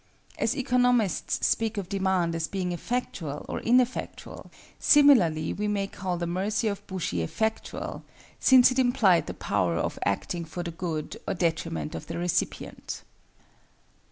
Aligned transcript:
As 0.39 0.57
economists 0.57 1.45
speak 1.45 1.77
of 1.77 1.87
demand 1.87 2.33
as 2.33 2.47
being 2.47 2.71
effectual 2.71 3.45
or 3.47 3.59
ineffectual, 3.59 4.49
similarly 4.79 5.53
we 5.53 5.67
may 5.67 5.85
call 5.85 6.17
the 6.17 6.25
mercy 6.25 6.67
of 6.67 6.83
bushi 6.87 7.21
effectual, 7.21 8.03
since 8.39 8.71
it 8.71 8.79
implied 8.79 9.27
the 9.27 9.35
power 9.35 9.75
of 9.77 9.99
acting 10.03 10.43
for 10.43 10.63
the 10.63 10.71
good 10.71 11.17
or 11.27 11.35
detriment 11.35 11.93
of 11.93 12.07
the 12.07 12.17
recipient. 12.17 13.03